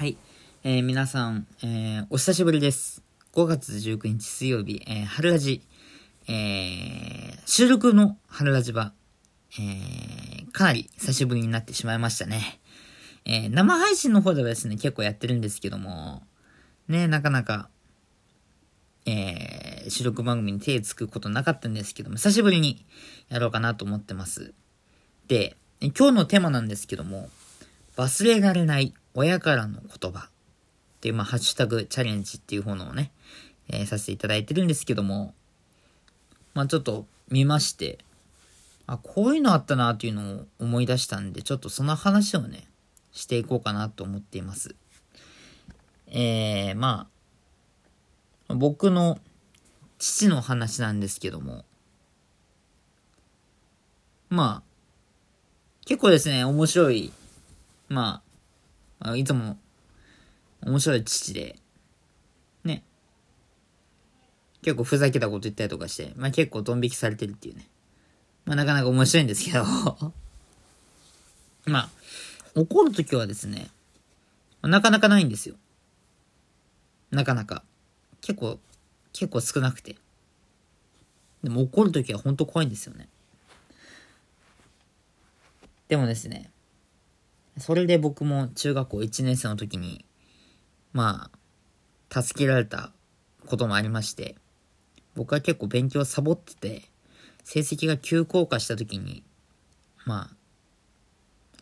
[0.00, 0.16] はい。
[0.64, 3.02] えー、皆さん、えー、お久しぶりです。
[3.34, 5.60] 5月19日水曜日、えー、春ラジ、
[6.26, 8.94] えー、収録の春ラジは、
[9.58, 12.60] えー、かなり久しぶりになってしまいましたね。
[13.26, 16.22] えー、生配信の方ではですね、結構やってるんですけども、
[16.88, 17.68] ね、なかなか、
[19.04, 22.86] えー、収録番組に手つくことなかったんですけども、久しぶりに
[23.28, 24.54] やろうかなと思ってます。
[25.28, 27.28] で、今日のテーマなんですけども、
[27.98, 30.30] 忘れられない親からの言葉っ
[31.00, 33.12] ていう、まあ、ハッシュタグチャレンジっていう方のをね、
[33.68, 35.34] えー、させていただいてるんですけども、
[36.54, 37.98] まあ、ちょっと見まして、
[38.86, 42.66] あ、こういうのあったなっていうのを思い出したんで、ちょっとその話をね、
[43.12, 44.74] していこうかなと思っています。
[46.08, 47.08] えー、ま
[48.48, 49.20] あ、僕の
[49.98, 51.64] 父の話なんですけども、
[54.28, 54.70] まあ、
[55.86, 57.12] 結構ですね、面白い、
[57.88, 58.29] まあ、
[59.16, 59.58] いつも
[60.62, 61.56] 面白い父で、
[62.64, 62.82] ね。
[64.62, 67.66] 結構ふざけたこと言ったりとかして、まあ結構ドン引きされてるっていうね。
[68.44, 69.64] まあなかなか面白いんですけど
[71.66, 71.90] まあ、
[72.54, 73.70] 怒るときはですね、
[74.62, 75.56] なかなかないんですよ。
[77.10, 77.64] なかなか。
[78.20, 78.58] 結構、
[79.12, 79.96] 結構少なくて。
[81.42, 83.08] でも怒るときは本当怖いんですよね。
[85.88, 86.50] でもですね、
[87.60, 90.04] それで僕も中学校1年生の時に、
[90.92, 91.30] ま
[92.10, 92.92] あ、助けられた
[93.46, 94.36] こともありまして、
[95.14, 96.82] 僕は結構勉強サボってて、
[97.44, 99.22] 成績が急降下した時に、
[100.06, 100.36] まあ、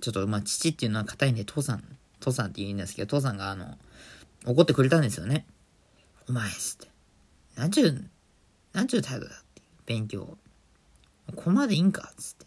[0.00, 1.82] ちょっと、まあ、父っていうのは硬いんで、父さん、
[2.20, 3.76] 父さんって言うんですけど、父さんがあの、
[4.46, 5.46] 怒ってくれたんですよね。
[6.28, 6.88] お前っつって。
[7.56, 8.10] なんちゅう、
[8.72, 9.62] なんちゅう態度だって。
[9.86, 10.38] 勉強。
[11.34, 12.46] ここまでいいんかっつって。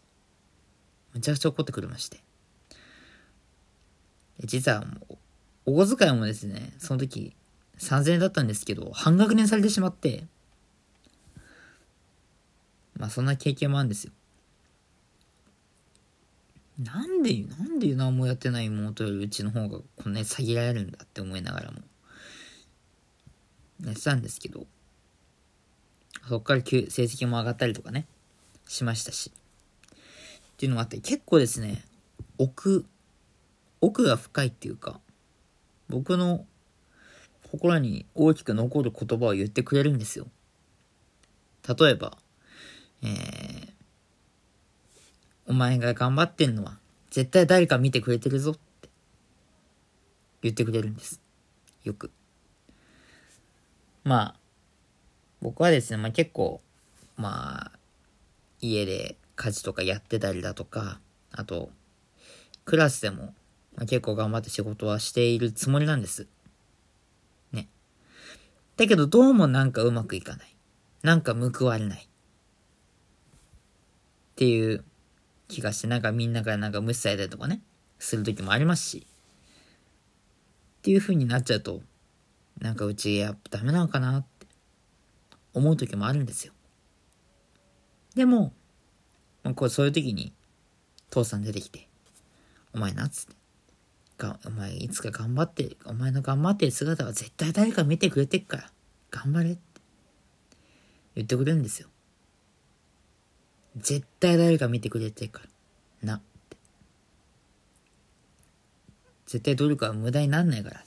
[1.13, 2.23] めちゃくちゃ怒ってくれまして。
[4.45, 5.17] 実はもう、
[5.65, 7.35] お小遣いもですね、その時
[7.77, 10.25] 3000円だったんですけど、半額年されてしまって、
[12.97, 14.11] まあそんな経験もあるんですよ。
[16.83, 21.79] なんで、なんで何もやってない妹よりうちの方がこんなに下げられるんだって思いながらも、
[23.85, 24.65] やってたんですけど、
[26.27, 28.07] そっから成績も上がったりとかね、
[28.67, 29.31] しましたし。
[29.91, 31.83] っていうのもあって、結構ですね、
[32.37, 32.85] 奥、
[33.81, 34.99] 奥が深いっていうか、
[35.89, 36.45] 僕の
[37.51, 40.27] 心に大きく残る言葉を言ってくれるんですよ。
[41.67, 42.17] 例えば、
[43.03, 43.71] えー、
[45.47, 46.77] お前が頑張ってんのは
[47.09, 48.89] 絶対誰か見てくれてるぞって
[50.43, 51.19] 言ってくれるんです。
[51.83, 52.11] よく。
[54.03, 54.35] まあ、
[55.41, 56.61] 僕はですね、まあ結構、
[57.17, 57.79] まあ、
[58.61, 60.99] 家で家事とかやってたりだとか、
[61.31, 61.69] あと、
[62.63, 63.33] クラスでも
[63.75, 66.27] まあ、結構頑張って仕事はしているつもりなんです。
[67.51, 67.67] ね。
[68.77, 70.55] だけどどうもなんかうまくいかない。
[71.03, 71.99] なんか報われない。
[72.01, 72.03] っ
[74.35, 74.83] ていう
[75.47, 77.61] 気がして、なんかみんなからなんか無視されたりとかね、
[77.99, 79.07] する時もありますし。
[80.79, 81.81] っていう風になっちゃうと、
[82.59, 84.47] なんかうちやっぱダメなのかなって
[85.53, 86.53] 思う時もあるんですよ。
[88.15, 88.53] でも、
[89.43, 90.33] まあ、こうそういう時に
[91.09, 91.87] 父さん出てきて、
[92.73, 93.40] お前なっつって。
[94.21, 98.71] が、お前いつか頑張って、お前の頑張ってる姿は絶対誰か見てくれてっから、
[99.09, 99.61] 頑張れって
[101.15, 101.89] 言ってくれるんですよ。
[103.77, 105.41] 絶対誰か見てくれてるか
[106.03, 106.57] ら、なって。
[109.25, 110.83] 絶対努力は無駄になんないから。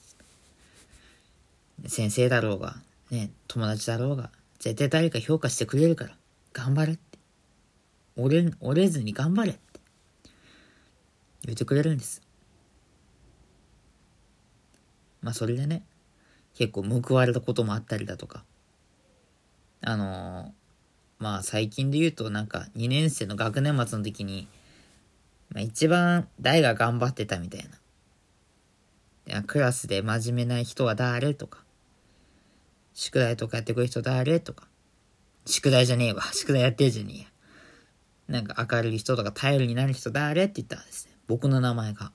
[1.88, 2.76] 先生だろうが、
[3.10, 4.30] ね、友達だろうが、
[4.60, 6.16] 絶対誰か評価してくれるから、
[6.52, 7.18] 頑張れって。
[8.16, 9.60] 折れ、折れずに頑張れって
[11.46, 12.22] 言ってくれるんです。
[15.24, 15.82] まあそれでね、
[16.54, 18.44] 結構報われたこともあったりだとか、
[19.80, 20.50] あのー、
[21.18, 24.48] まあ最近で言うとなんか2年生の学年末の時に、
[25.48, 27.68] まあ、一番誰が頑張ってたみたいな。
[29.26, 31.64] いやクラスで真面目な人は誰とか、
[32.92, 34.68] 宿題とかやってくる人誰とか、
[35.46, 36.22] 宿題じゃねえわ。
[36.36, 37.26] 宿題やってるじゃねえや。
[38.28, 42.12] なんか明るい人とか頼りになる人誰って言ったらですね、僕の名前が。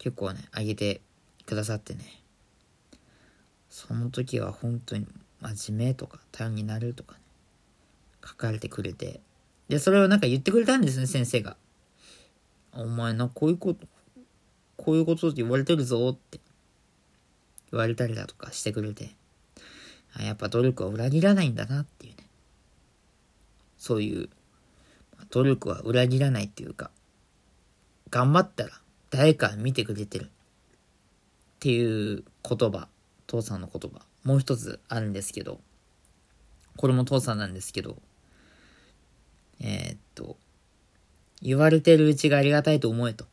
[0.00, 1.02] 結構ね、あげて
[1.50, 2.00] くださってね。
[3.68, 5.06] その時は本当に
[5.40, 7.20] 真面目とか頼りになるとかね。
[8.24, 9.20] 書かれてくれて。
[9.68, 11.56] でそれをなんか言ってくれたんですね先生が。
[12.72, 13.86] お前なこういうこと
[14.76, 16.38] こういうことって言われてるぞって。
[17.72, 19.10] 言われたりだとかしてくれて。
[20.14, 22.24] あやっぱ努力は裏切らないんだなっていうね。
[23.78, 24.28] そういう
[25.30, 26.90] 努力は裏切らないっていうか
[28.10, 28.70] 頑張ったら
[29.10, 30.30] 誰か見てくれてる。
[31.60, 32.88] っていう言葉、
[33.26, 35.60] 父さんの言葉、もう一つあるんですけど、
[36.78, 37.98] これも父さんなんですけど、
[39.60, 40.38] えー、っと、
[41.42, 43.26] 言われてるうちがありがたいと思えと。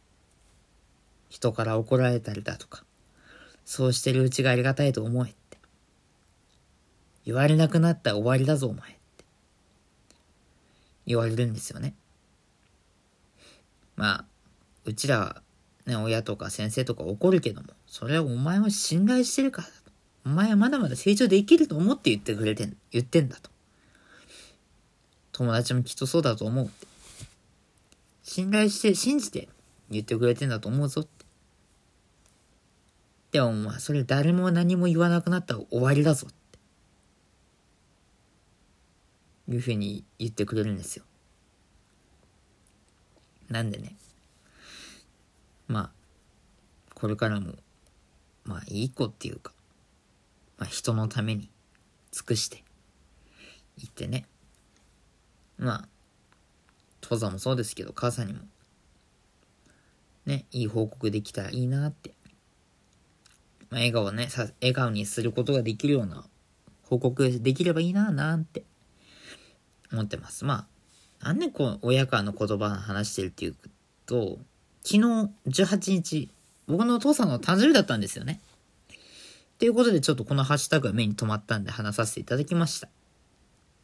[1.30, 2.84] 人から怒られたりだとか、
[3.64, 5.58] そうしてるうちがありがたいと思えって。
[7.24, 9.24] 言われなくなったら終わりだぞお前って。
[11.06, 11.94] 言われるんですよね。
[13.96, 14.26] まあ、
[14.84, 15.42] うちらは
[15.88, 19.92] ね、親とか先生とか怒るけども、それはお前を信頼してるからだと。
[20.26, 23.50] お前はまだまだ成長できると思って言ってくれてん、言ってんだと。
[25.32, 26.88] 友達もきっとそうだと思うって。
[28.22, 29.48] 信頼して、信じて
[29.90, 31.26] 言ってくれてんだと思うぞって。
[33.32, 36.60] でもまあ、それ誰も何も言わなくなったら終わりだぞって。
[39.54, 41.06] いうふうに言ってくれるんですよ。
[43.48, 43.96] なんでね。
[45.68, 45.92] まあ、
[46.94, 47.54] これからも、
[48.46, 49.54] まあ、いい子っていうか、
[50.58, 51.50] まあ、人のために
[52.12, 52.64] 尽くして、
[53.78, 54.26] いってね。
[55.58, 55.88] まあ、
[57.02, 58.40] 父さんもそうですけど、母さんにも、
[60.26, 62.14] ね、いい報告できたらいいなって。
[63.70, 66.26] まあ、笑顔ね、さ、笑顔にすることができるような
[66.84, 68.64] 報告できればいいな、なんて
[69.92, 70.46] 思ってます。
[70.46, 70.68] ま
[71.22, 73.56] あ、なんでこう、親からの言葉話してるっていう
[74.06, 74.40] と、
[74.90, 76.30] 昨日18日、
[76.66, 78.40] 僕のお父さんの誕生日だったんですよね。
[79.60, 82.88] ということで、ちょっとこのハッシュタグが目に留まったんで話させていただきました。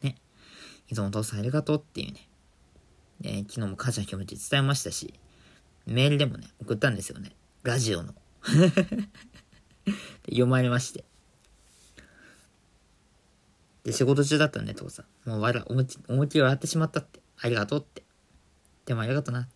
[0.02, 0.16] ね。
[0.88, 2.26] いつもお父さんありがとうっていうね。
[3.22, 5.12] え昨日も感謝の気持ち伝えましたし、
[5.84, 7.32] メールでもね、送ったんですよね。
[7.64, 8.14] ラジオの。
[10.24, 11.04] 読まれまして。
[13.84, 15.28] で、仕事中だったんで、父さん。
[15.28, 17.20] もう笑、思いっきり笑ってしまったって。
[17.40, 18.02] ありがとうって。
[18.86, 19.48] でもありがとな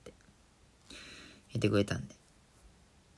[1.59, 2.15] ってくれたんで。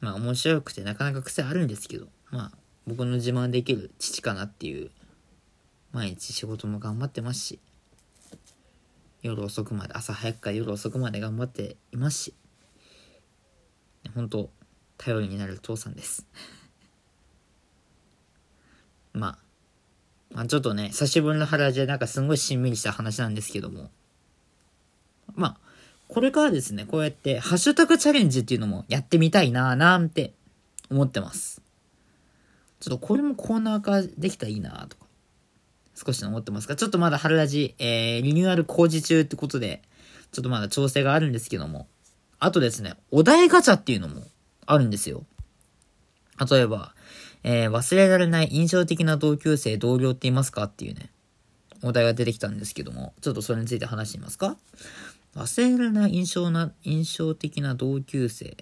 [0.00, 4.90] まあ面白くてなかなか癖あるんですけど、まあ僕の自慢できる父かなっていう、
[5.92, 7.58] 毎日仕事も頑張ってますし、
[9.22, 12.34] 夜遅くまで、朝早くから夜遅くまで頑張っていますし、
[14.14, 14.50] 本当
[14.96, 16.26] 頼りになる父さんです。
[19.12, 19.38] まあ、
[20.34, 23.90] まあちょっとね、久しぶりの腹じゃなんかすごいしんみりした話なんですけども、
[25.34, 25.69] まあ、
[26.12, 30.32] これからですね、こうやってハッシュタグチャレンジっていうのもやってみたいなぁなんて
[30.90, 31.62] 思ってます。
[32.80, 35.06] ちょっとこれもコーナー化できたらいいなとか、
[35.94, 39.82] 少し思ってますが、ちょっとまだ春ラジ、えー、リニューアル工事中ってことで、
[40.32, 41.86] ちょっとまだ調整があるんですけども、
[42.40, 44.24] あとですね、お題ガチャっていうのも
[44.66, 45.24] あるんですよ。
[46.50, 46.94] 例えば、
[47.44, 51.10] えー、忘れられない印象的な同級生、同僚って言いますかっていうね、
[51.82, 54.56] お題が出てきたんですけども、ちょっとそれについて話してみますか
[55.34, 58.56] 忘れられない印象な、印象的な同級生。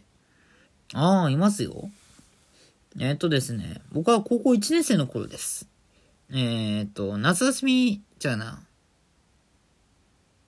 [0.94, 1.90] ああ、いますよ。
[2.98, 5.68] えっ、とですね、僕は高校1年生の頃です。
[6.30, 8.62] えっ、と、夏休み、じゃあな。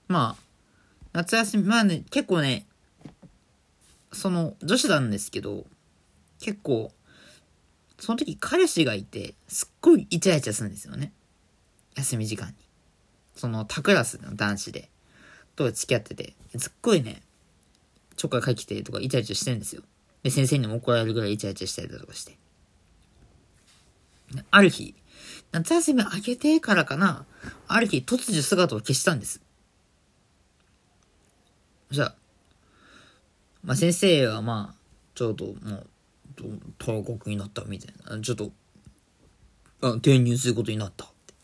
[0.08, 0.42] まあ、
[1.12, 2.66] 夏休み、まあね、結構ね、
[4.12, 5.64] その、女子なんですけど、
[6.40, 6.92] 結構、
[7.98, 11.12] その時彼氏がいて、すっごいイチャイチャするんですよね。
[11.96, 12.54] 休み時間に。
[13.36, 14.89] その他クラスの男子で。
[15.64, 17.22] と付き合ってて、すっごいね、
[18.16, 19.82] ちょっかいかけてとかイチャイチャしてるんですよ。
[20.22, 22.36] で、先生にも怒られるぐらいイチャイチャしたりだとかして。
[24.50, 24.94] ある日、
[25.52, 27.26] 夏休み明けてからかな、
[27.66, 29.40] ある日突如姿を消したんです。
[31.90, 32.14] じゃあ、
[33.64, 34.80] まあ先生はまあ、
[35.14, 35.86] ちょっともう、
[36.78, 38.22] 退学になったみたいな。
[38.22, 38.52] ちょっと、
[39.82, 41.34] あ転入することになったって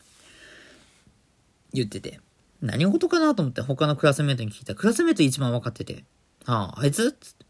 [1.73, 2.19] 言ってて。
[2.61, 6.03] 何事かなと思って他のクラスメートに聞いた、クラスメート一番分かってて、
[6.45, 7.45] ああ、あいつつって。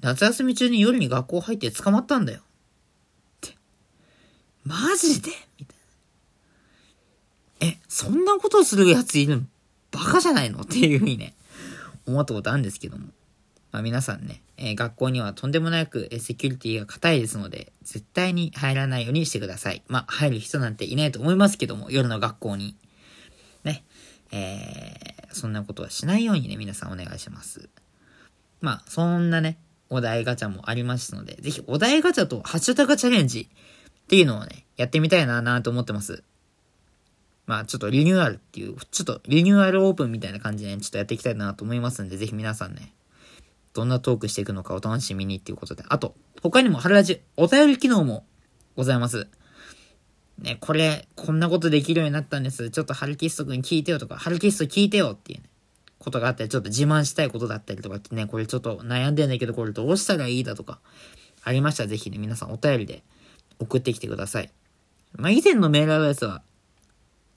[0.00, 2.40] 夏休み中に夜に学校入って捕まったんだよ。
[2.40, 2.42] っ
[3.40, 3.56] て。
[4.64, 5.30] マジで？
[5.58, 5.76] みたい
[7.68, 7.74] な。
[7.74, 9.42] え、そんなことする奴いるの？
[9.92, 10.60] バカじゃないの？
[10.60, 11.34] っていうふうにね、
[12.06, 13.06] 思ったことあるんですけども。
[13.72, 19.82] まあ皆さんね、えー、学校にはとんでもなく、えセキュリティが硬いですので、絶対に入らないようにしてください。
[19.88, 22.76] まあ入る人なんていないと思いますけども、夜の学校に。
[23.64, 23.84] ね。
[24.34, 27.68] えー、そんなことはしないようにね、皆さんお願いします。
[28.60, 29.58] まあ、そんなね、
[29.90, 36.24] お題ガチャもありますので、ぜひお題ガチャとハッシュタグチャレンジっていうのをね、やってみたいななと思ってます。
[37.46, 42.92] まあ、ちょっとリニューアルっていう、ちょっとリニューアルオープンみたいな感じでね、ちょっとやっていきたいなと思いますんで、ぜひ皆さんね、
[43.72, 45.84] どんなトークしていくのかお楽しみにっていうことで。
[45.88, 48.24] あと、他にも春ラジお便り機能も
[48.74, 49.28] ございます。
[50.38, 52.70] ね、これ、こんなことできるようになったんです。
[52.70, 55.48] ちょっとハルキスト君聞いてよとか、ハルキスト聞いてよっていうね、
[55.98, 60.80] ことがあったり、ちょっと自慢したいことだったりとかってね、これちょっと悩んでんだけど、これどうしたらいいだとか、
[61.44, 63.02] ありましたらぜひね、皆さんお便りで
[63.58, 64.50] 送ってきてください。
[65.16, 66.42] まあ、以前のメールアドレスは、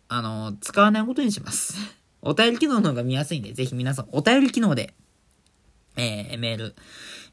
[0.10, 1.76] あの、使わないことにします。
[2.22, 4.94] お便り機能の方が見やすいんで、ぜひ皆さんお便り機能で、
[5.96, 6.76] えー、メール、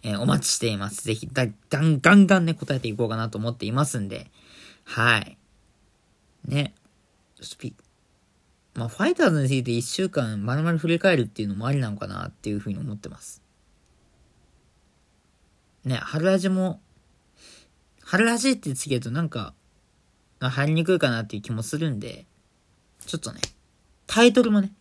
[0.02, 1.04] えー、お待ちしています。
[1.04, 4.30] ぜひ、だ、ガンガンガンね、答えていこうかなと思っていますんで、
[4.84, 5.38] はい。
[6.44, 6.74] ね。
[7.40, 7.74] スピ、
[8.74, 13.42] まあ、ファイターズについて一週間丸々振り返るっていうのもありなのかなっていうふうに思ってます。
[15.84, 16.80] ね、春ラジも、
[18.02, 19.54] 春ラジってつけるとなんか、
[20.40, 22.26] 入りにくいかなっていう気もするんで、
[23.06, 23.40] ちょっとね、
[24.06, 24.72] タイトルもね、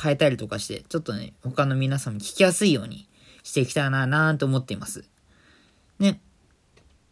[0.00, 3.08] 変えたりとかして、ちょっとね、他の皆さんも聞きやすいように
[3.42, 5.04] していきたいな、なんて思っています。
[5.98, 6.20] ね。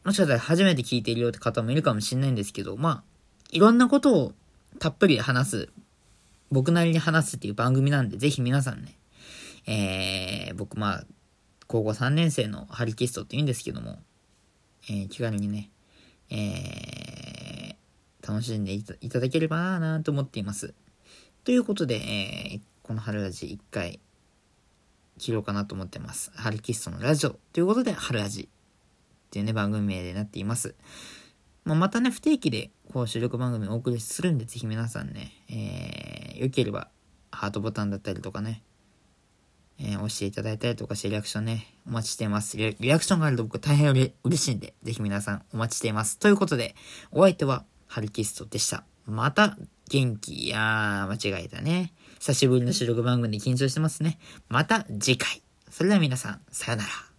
[0.04, 3.02] もしかしたら初めて聞いているよって方もいるかもしれないんですけど、まあ、
[3.50, 4.32] いろんなことを
[4.78, 5.68] たっぷり話す、
[6.50, 8.98] 僕なりに話すっていう番組なんで、ぜひ皆さんね、
[9.66, 11.04] えー、僕まあ、
[11.66, 13.98] 高校3年生のハリキストって言うんですけども、
[14.90, 15.70] えー、気軽にね、
[16.30, 20.74] えー、楽しんでいただければなぁなと思っています。
[21.44, 24.00] ということで、えー、この春ラジ1回
[25.18, 26.30] 切ろうかなと思ってます。
[26.34, 28.48] ハリキストのラジオということで、春ラジ
[29.34, 30.76] っていうね、番組名でなっています。
[31.64, 36.88] まあ、またね、不定期でこう収録番組をお送りするんで、ぜひ皆さんね、えー、よければ、
[37.32, 38.62] ハートボタンだったりとかね、
[39.80, 42.76] えー、押していただいたりとかして、リアクションね、お待ちしていますリ。
[42.78, 46.20] リアクションがあると僕大変嬉しいんで、ぜひ皆さんお待ちしています。
[46.20, 46.76] ということで、
[47.10, 48.84] お相手は、ハルキストでした。
[49.04, 49.58] また、
[49.90, 51.92] 元気、いやー、間違えたね。
[52.20, 54.18] 久しぶりの収録番組で緊張してますね。
[54.48, 55.42] また次回。
[55.70, 57.13] それでは皆さん、さよなら。